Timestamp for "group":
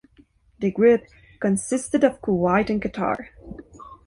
0.71-1.03